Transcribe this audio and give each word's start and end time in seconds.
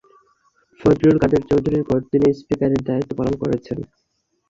ফজলুল 0.79 1.17
কাদের 1.21 1.41
চৌধুরীর 1.49 1.83
পর 1.89 1.99
তিনি 2.11 2.27
স্পিকারের 2.39 2.81
দায়িত্ব 2.87 3.11
পালন 3.19 3.35
করেছেন। 3.41 3.77